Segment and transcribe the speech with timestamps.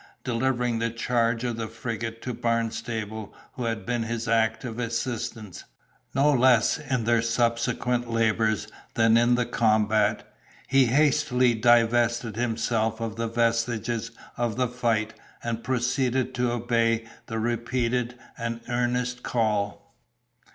[0.23, 5.63] Delivering the charge of the frigate to Barnstable, who had been his active assistant,
[6.15, 10.27] no less in their subsequent labors than in the combat,
[10.67, 17.37] he hastily divested himself of the vestiges of the fight, and proceeded to obey the
[17.37, 19.93] repeated and earnest call.